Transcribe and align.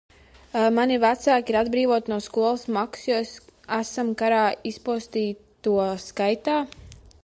Mani 0.77 0.95
vecāki 1.03 1.53
ir 1.53 1.57
atbrīvoti 1.59 2.13
no 2.13 2.17
skolas 2.29 2.65
maksas, 2.79 3.35
jo 3.37 3.79
esam 3.85 4.13
karā 4.23 4.43
izpostīto 4.73 5.81
skaitā. 6.11 6.63